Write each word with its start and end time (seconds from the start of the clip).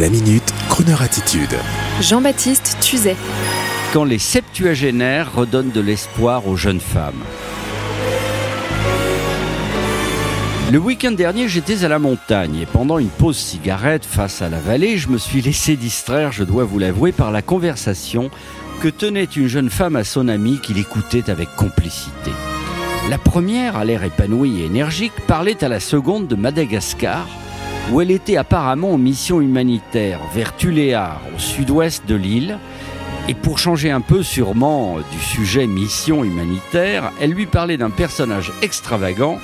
La 0.00 0.08
minute, 0.08 0.54
Kroneur 0.70 1.02
attitude. 1.02 1.54
Jean-Baptiste 2.00 2.78
Tuzet. 2.80 3.14
Quand 3.92 4.04
les 4.04 4.18
septuagénaires 4.18 5.34
redonnent 5.34 5.70
de 5.70 5.82
l'espoir 5.82 6.48
aux 6.48 6.56
jeunes 6.56 6.80
femmes. 6.80 7.22
Le 10.72 10.78
week-end 10.78 11.12
dernier, 11.12 11.46
j'étais 11.46 11.84
à 11.84 11.88
la 11.88 11.98
montagne 11.98 12.56
et 12.62 12.64
pendant 12.64 12.96
une 12.96 13.10
pause 13.10 13.36
cigarette 13.36 14.06
face 14.06 14.40
à 14.40 14.48
la 14.48 14.60
vallée, 14.60 14.96
je 14.96 15.08
me 15.08 15.18
suis 15.18 15.42
laissé 15.42 15.76
distraire, 15.76 16.32
je 16.32 16.44
dois 16.44 16.64
vous 16.64 16.78
l'avouer, 16.78 17.12
par 17.12 17.30
la 17.30 17.42
conversation 17.42 18.30
que 18.80 18.88
tenait 18.88 19.24
une 19.24 19.48
jeune 19.48 19.68
femme 19.68 19.96
à 19.96 20.04
son 20.04 20.28
ami 20.28 20.58
qui 20.58 20.72
l'écoutait 20.72 21.28
avec 21.28 21.54
complicité. 21.54 22.30
La 23.10 23.18
première, 23.18 23.76
à 23.76 23.84
l'air 23.84 24.02
épanoui 24.04 24.62
et 24.62 24.64
énergique, 24.64 25.12
parlait 25.26 25.62
à 25.62 25.68
la 25.68 25.80
seconde 25.80 26.28
de 26.28 26.34
Madagascar, 26.34 27.26
où 27.90 28.00
elle 28.00 28.10
était 28.10 28.36
apparemment 28.36 28.92
en 28.92 28.98
mission 28.98 29.40
humanitaire 29.40 30.20
vers 30.34 30.56
Tuléar, 30.56 31.20
au 31.34 31.38
sud-ouest 31.38 32.04
de 32.06 32.14
l'île. 32.14 32.58
Et 33.28 33.34
pour 33.34 33.58
changer 33.58 33.90
un 33.90 34.00
peu 34.00 34.22
sûrement 34.22 34.96
du 35.12 35.20
sujet 35.20 35.66
mission 35.66 36.24
humanitaire, 36.24 37.12
elle 37.20 37.30
lui 37.30 37.46
parlait 37.46 37.76
d'un 37.76 37.90
personnage 37.90 38.52
extravagant 38.62 39.38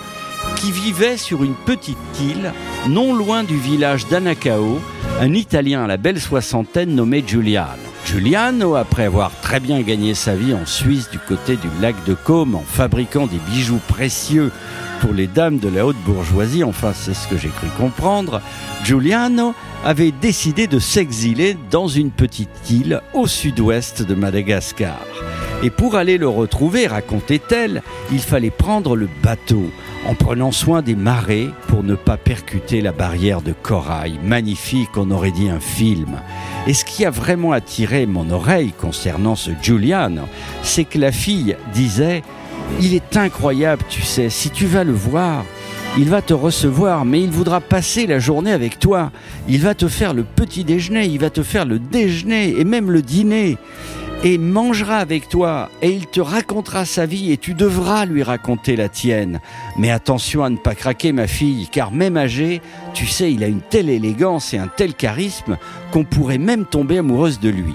qui 0.57 0.73
vivait 0.73 1.17
sur 1.17 1.45
une 1.45 1.55
petite 1.55 1.99
île 2.21 2.53
non 2.89 3.15
loin 3.15 3.45
du 3.45 3.57
village 3.57 4.07
d'Anacao, 4.09 4.81
un 5.21 5.35
Italien 5.35 5.85
à 5.85 5.87
la 5.87 5.97
belle 5.97 6.21
soixantaine 6.21 6.95
nommé 6.95 7.23
Giuliano. 7.27 7.88
Giuliano, 8.09 8.75
après 8.75 9.05
avoir 9.05 9.31
très 9.43 9.61
bien 9.61 9.83
gagné 9.83 10.15
sa 10.15 10.35
vie 10.35 10.55
en 10.55 10.65
Suisse 10.65 11.11
du 11.11 11.19
côté 11.19 11.57
du 11.57 11.69
lac 11.83 11.95
de 12.07 12.15
Côme 12.15 12.55
en 12.55 12.63
fabriquant 12.63 13.27
des 13.27 13.37
bijoux 13.51 13.81
précieux 13.87 14.51
pour 15.03 15.13
les 15.13 15.27
dames 15.27 15.59
de 15.59 15.69
la 15.69 15.85
haute 15.85 16.03
bourgeoisie, 16.07 16.65
enfin 16.65 16.95
c'est 16.95 17.13
ce 17.13 17.29
que 17.29 17.37
j'ai 17.37 17.51
cru 17.51 17.67
comprendre, 17.77 18.41
Giuliano 18.83 19.55
avait 19.85 20.11
décidé 20.11 20.67
de 20.67 20.79
s'exiler 20.79 21.59
dans 21.71 21.87
une 21.87 22.11
petite 22.11 22.71
île 22.71 23.03
au 23.13 23.27
sud-ouest 23.27 24.01
de 24.01 24.15
Madagascar. 24.15 25.05
Et 25.63 25.71
pour 25.71 25.97
aller 25.97 26.19
le 26.19 26.29
retrouver, 26.29 26.87
racontait-elle, 26.87 27.83
il 28.13 28.21
fallait 28.21 28.51
prendre 28.51 28.95
le 28.95 29.09
bateau 29.23 29.71
en 30.07 30.15
prenant 30.15 30.53
soin 30.53 30.83
des 30.83 30.95
marées 30.95 31.51
pour 31.67 31.83
ne 31.83 31.97
pas 31.97 32.17
percuter 32.17 32.81
la 32.81 32.93
barrière 32.93 33.43
de 33.43 33.53
corail. 33.53 34.21
Magnifique, 34.23 34.97
on 34.97 35.11
aurait 35.11 35.33
dit 35.33 35.49
un 35.49 35.59
film. 35.59 36.21
Et 36.69 36.75
ce 36.75 36.85
qui 36.85 37.05
a 37.05 37.11
vraiment 37.11 37.51
attiré 37.51 38.07
mon 38.07 38.31
oreille 38.31 38.73
concernant 38.73 39.35
ce 39.35 39.51
Giuliano, 39.61 40.23
c'est 40.63 40.85
que 40.85 40.99
la 40.99 41.11
fille 41.11 41.57
disait 41.73 42.23
il 42.81 42.95
est 42.95 43.17
incroyable, 43.17 43.83
tu 43.89 44.03
sais, 44.03 44.31
si 44.31 44.51
tu 44.51 44.67
vas 44.67 44.85
le 44.85 44.93
voir, 44.93 45.45
il 45.97 46.09
va 46.09 46.23
te 46.23 46.35
recevoir, 46.35 47.05
mais 47.05 47.21
il 47.21 47.31
voudra 47.31 47.61
passer 47.61 48.07
la 48.07 48.19
journée 48.19 48.53
avec 48.53 48.79
toi. 48.79 49.11
Il 49.49 49.61
va 49.63 49.75
te 49.75 49.89
faire 49.89 50.15
le 50.15 50.23
petit 50.23 50.63
déjeuner, 50.63 51.07
il 51.07 51.19
va 51.19 51.31
te 51.31 51.43
faire 51.43 51.65
le 51.65 51.79
déjeuner 51.79 52.55
et 52.59 52.65
même 52.65 52.91
le 52.91 53.03
dîner. 53.03 53.59
Et 54.25 54.37
mangera 54.37 54.97
avec 54.97 55.29
toi, 55.29 55.71
et 55.81 55.91
il 55.91 56.09
te 56.09 56.21
racontera 56.21 56.85
sa 56.85 57.07
vie, 57.07 57.31
et 57.31 57.37
tu 57.37 57.55
devras 57.55 58.05
lui 58.05 58.25
raconter 58.25 58.75
la 58.75 58.89
tienne. 58.89 59.39
Mais 59.77 59.93
attention 59.93 60.43
à 60.43 60.51
ne 60.51 60.57
pas 60.57 60.75
craquer, 60.75 61.13
ma 61.13 61.29
fille, 61.29 61.69
car 61.71 61.93
même 61.93 62.17
âgé, 62.17 62.61
tu 62.95 63.07
sais, 63.07 63.33
il 63.33 63.45
a 63.45 63.47
une 63.47 63.61
telle 63.61 63.89
élégance 63.89 64.53
et 64.55 64.59
un 64.59 64.67
tel 64.67 64.95
charisme 64.95 65.57
qu'on 65.93 66.03
pourrait 66.03 66.39
même 66.39 66.65
tomber 66.65 66.99
amoureuse 66.99 67.39
de 67.39 67.49
lui. 67.49 67.75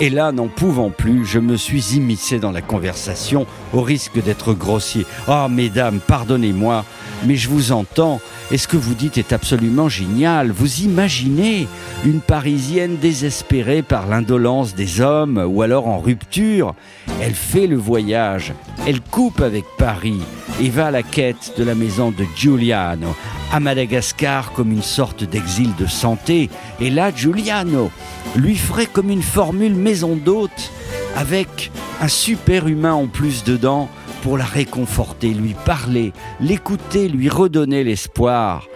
Et 0.00 0.10
là, 0.10 0.32
n'en 0.32 0.48
pouvant 0.48 0.90
plus, 0.90 1.24
je 1.24 1.38
me 1.38 1.56
suis 1.56 1.96
immiscé 1.96 2.38
dans 2.40 2.52
la 2.52 2.62
conversation 2.62 3.46
au 3.72 3.80
risque 3.80 4.22
d'être 4.22 4.54
grossier. 4.54 5.06
Oh, 5.28 5.46
mesdames, 5.48 6.00
pardonnez-moi, 6.04 6.84
mais 7.24 7.36
je 7.36 7.48
vous 7.48 7.72
entends. 7.72 8.20
Et 8.50 8.58
ce 8.58 8.68
que 8.68 8.76
vous 8.76 8.94
dites 8.94 9.18
est 9.18 9.32
absolument 9.32 9.88
génial. 9.88 10.50
Vous 10.50 10.80
imaginez 10.80 11.68
une 12.04 12.20
Parisienne 12.20 12.96
désespérée 12.96 13.82
par 13.82 14.06
l'indolence 14.06 14.74
des 14.74 15.00
hommes 15.00 15.44
ou 15.46 15.62
alors 15.62 15.88
en 15.88 15.98
rupture. 15.98 16.74
Elle 17.20 17.34
fait 17.34 17.66
le 17.66 17.76
voyage, 17.76 18.52
elle 18.86 19.00
coupe 19.00 19.40
avec 19.40 19.64
Paris 19.76 20.20
et 20.60 20.70
va 20.70 20.86
à 20.86 20.90
la 20.90 21.02
quête 21.02 21.54
de 21.56 21.64
la 21.64 21.74
maison 21.74 22.10
de 22.10 22.24
Giuliano, 22.36 23.14
à 23.52 23.60
Madagascar 23.60 24.52
comme 24.52 24.72
une 24.72 24.82
sorte 24.82 25.24
d'exil 25.24 25.74
de 25.76 25.86
santé. 25.86 26.50
Et 26.80 26.90
là, 26.90 27.12
Giuliano 27.14 27.90
lui 28.36 28.56
ferait 28.56 28.86
comme 28.86 29.10
une 29.10 29.22
formule 29.22 29.74
maison 29.74 30.16
d'hôte 30.16 30.72
avec 31.16 31.70
un 32.00 32.08
super 32.08 32.68
humain 32.68 32.92
en 32.92 33.06
plus 33.06 33.44
dedans 33.44 33.88
pour 34.22 34.38
la 34.38 34.44
réconforter, 34.44 35.28
lui 35.28 35.54
parler, 35.64 36.12
l'écouter, 36.40 37.08
lui 37.08 37.28
redonner 37.28 37.84
l'espoir. 37.84 38.66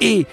Et 0.00 0.26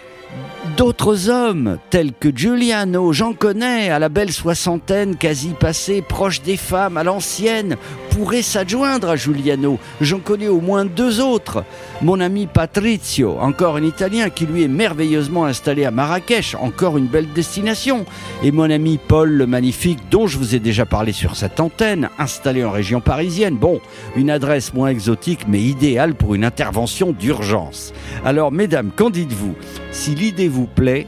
D'autres 0.77 1.29
hommes, 1.29 1.77
tels 1.89 2.11
que 2.11 2.35
Giuliano, 2.35 3.13
j'en 3.13 3.33
connais, 3.33 3.89
à 3.91 3.99
la 3.99 4.09
belle 4.09 4.33
soixantaine, 4.33 5.15
quasi 5.15 5.49
passée, 5.49 6.01
proche 6.01 6.41
des 6.41 6.57
femmes, 6.57 6.97
à 6.97 7.03
l'ancienne, 7.03 7.77
pourraient 8.15 8.41
s'adjoindre 8.41 9.09
à 9.09 9.17
Giuliano. 9.17 9.77
J'en 9.99 10.19
connais 10.19 10.47
au 10.47 10.61
moins 10.61 10.85
deux 10.85 11.19
autres. 11.19 11.65
Mon 12.01 12.21
ami 12.21 12.47
Patrizio, 12.47 13.35
encore 13.41 13.75
un 13.75 13.83
Italien 13.83 14.29
qui 14.29 14.45
lui 14.45 14.63
est 14.63 14.69
merveilleusement 14.69 15.43
installé 15.43 15.83
à 15.83 15.91
Marrakech, 15.91 16.55
encore 16.55 16.97
une 16.97 17.07
belle 17.07 17.27
destination. 17.33 18.05
Et 18.41 18.53
mon 18.53 18.69
ami 18.69 18.99
Paul 19.05 19.31
le 19.31 19.45
Magnifique, 19.45 19.99
dont 20.09 20.27
je 20.27 20.37
vous 20.37 20.55
ai 20.55 20.59
déjà 20.59 20.85
parlé 20.85 21.11
sur 21.11 21.35
cette 21.35 21.59
antenne, 21.59 22.09
installé 22.17 22.63
en 22.63 22.71
région 22.71 23.01
parisienne. 23.01 23.57
Bon, 23.57 23.81
une 24.15 24.29
adresse 24.29 24.73
moins 24.73 24.87
exotique, 24.87 25.45
mais 25.49 25.61
idéale 25.61 26.15
pour 26.15 26.35
une 26.35 26.45
intervention 26.45 27.11
d'urgence. 27.11 27.91
Alors, 28.23 28.53
mesdames, 28.53 28.91
qu'en 28.95 29.09
dites-vous? 29.09 29.55
Si 29.91 30.15
l'idée 30.15 30.47
vous 30.47 30.67
plaît, 30.67 31.05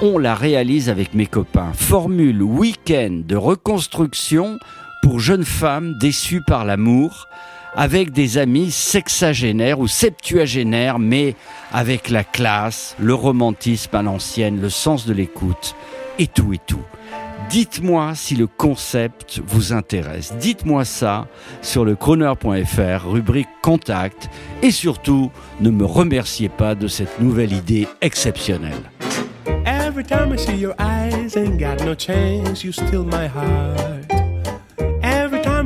on 0.00 0.16
la 0.16 0.36
réalise 0.36 0.90
avec 0.90 1.12
mes 1.12 1.26
copains. 1.26 1.72
Formule 1.74 2.40
week-end 2.42 3.22
de 3.26 3.34
reconstruction 3.34 4.58
pour 5.06 5.20
jeunes 5.20 5.44
femmes 5.44 5.94
déçues 6.00 6.40
par 6.40 6.64
l'amour, 6.64 7.28
avec 7.76 8.10
des 8.10 8.38
amis 8.38 8.72
sexagénaires 8.72 9.78
ou 9.78 9.86
septuagénaires, 9.86 10.98
mais 10.98 11.36
avec 11.72 12.10
la 12.10 12.24
classe, 12.24 12.96
le 12.98 13.14
romantisme 13.14 13.94
à 13.94 14.02
l'ancienne, 14.02 14.60
le 14.60 14.68
sens 14.68 15.06
de 15.06 15.12
l'écoute, 15.12 15.76
et 16.18 16.26
tout 16.26 16.52
et 16.52 16.58
tout. 16.58 16.82
Dites-moi 17.48 18.16
si 18.16 18.34
le 18.34 18.48
concept 18.48 19.40
vous 19.46 19.72
intéresse. 19.72 20.34
Dites-moi 20.40 20.84
ça 20.84 21.28
sur 21.62 21.84
le 21.84 21.94
chroner.fr, 21.94 23.08
rubrique 23.08 23.46
contact. 23.62 24.28
Et 24.64 24.72
surtout, 24.72 25.30
ne 25.60 25.70
me 25.70 25.84
remerciez 25.84 26.48
pas 26.48 26.74
de 26.74 26.88
cette 26.88 27.20
nouvelle 27.20 27.52
idée 27.52 27.86
exceptionnelle. 28.00 28.90
Every 29.66 30.02
time 30.02 30.34
I 30.34 30.36
see 30.36 30.56
your 30.56 30.74
eyes, 30.80 31.36
got 31.60 31.84
no 31.84 31.94
you 31.94 32.72
steal 32.72 33.04
my 33.04 33.28
heart. 33.28 34.15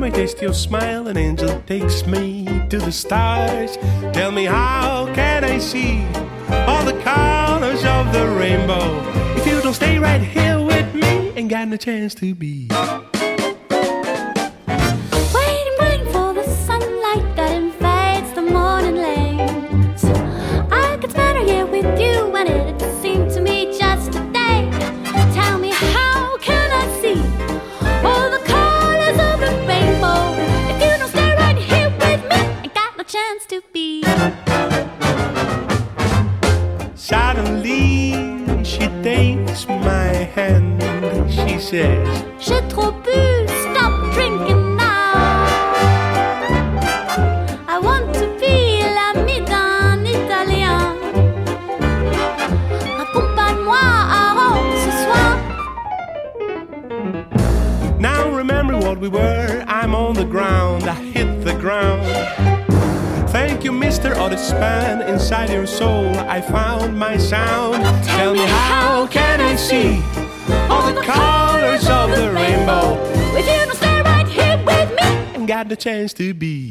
I 0.03 0.09
taste 0.09 0.41
your 0.41 0.53
smile, 0.53 1.07
an 1.07 1.17
angel 1.17 1.61
takes 1.67 2.07
me 2.07 2.45
to 2.69 2.79
the 2.79 2.91
stars. 2.91 3.77
Tell 4.13 4.31
me, 4.31 4.45
how 4.45 5.13
can 5.13 5.43
I 5.43 5.59
see 5.59 6.03
all 6.49 6.83
the 6.83 6.99
colors 7.03 7.85
of 7.85 8.11
the 8.11 8.27
rainbow 8.27 8.99
if 9.37 9.45
you 9.45 9.61
don't 9.61 9.75
stay 9.75 9.99
right 9.99 10.21
here 10.21 10.59
with 10.59 10.93
me? 10.95 11.33
ain't 11.35 11.49
got 11.49 11.71
a 11.71 11.77
chance 11.77 12.15
to 12.15 12.33
be. 12.33 12.67
Hand 40.33 40.81
she 41.31 41.59
says, 41.59 42.23
J'ai 42.39 42.61
trop 42.67 42.93
bu, 43.03 43.47
stop 43.47 44.13
drinking 44.13 44.75
now. 44.75 45.13
I 47.67 47.79
want 47.81 48.13
to 48.15 48.27
be 48.39 48.83
l'ami 48.83 49.39
d'un 49.45 50.05
Italien. 50.05 50.95
Accompagne-moi 52.99 53.79
à 53.79 54.33
Rome 54.37 54.73
ce 54.83 54.91
soir. 55.03 55.37
Now 57.99 58.29
remember 58.29 58.77
what 58.77 58.97
we 58.99 59.07
were. 59.07 59.63
I'm 59.67 59.95
on 59.95 60.13
the 60.13 60.25
ground, 60.25 60.83
I 60.83 60.95
hit 60.95 61.43
the 61.45 61.53
ground. 61.55 62.05
Thank 63.31 63.63
you, 63.63 63.71
Mr. 63.71 64.15
Otis 64.17 64.49
Span. 64.49 65.01
Inside 65.07 65.49
your 65.51 65.65
soul, 65.65 66.09
I 66.27 66.41
found 66.41 66.97
my 66.99 67.15
sound. 67.17 67.83
Tell 68.03 68.33
me, 68.33 68.45
how 68.45 69.07
can 69.07 69.39
I 69.39 69.55
see? 69.55 70.01
All 70.69 70.93
the 70.93 71.01
colors 71.01 71.87
of 71.89 72.09
the 72.11 72.31
rainbow. 72.31 72.97
If 73.37 73.45
you 73.45 73.65
don't 73.65 73.75
stay 73.75 74.01
right 74.01 74.27
here 74.27 74.57
with 74.65 74.89
me, 74.89 75.35
and 75.35 75.47
got 75.47 75.69
the 75.69 75.75
chance 75.75 76.13
to 76.13 76.33
be. 76.33 76.69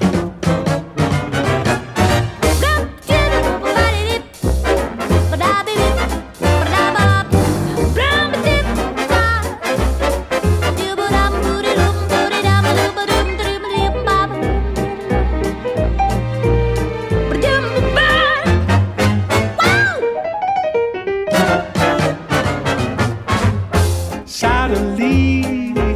Suddenly 24.30 25.42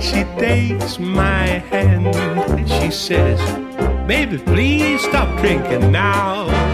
she 0.00 0.24
takes 0.40 0.98
my 0.98 1.62
hand 1.70 2.08
and 2.08 2.68
she 2.68 2.90
says, 2.90 3.38
Baby, 4.08 4.38
please 4.38 5.00
stop 5.02 5.38
drinking 5.38 5.92
now. 5.92 6.73